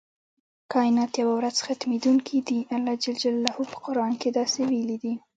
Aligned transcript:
کائنات 0.73 1.11
یوه 1.21 1.33
ورځ 1.39 1.57
ختمیدونکي 1.67 2.37
دي 2.47 2.59
الله 2.75 2.95
ج 3.03 3.05
په 3.71 3.77
قران 3.85 4.13
کې 4.21 4.29
داسې 4.39 4.59
ویلي 4.69 4.97
دی. 5.03 5.13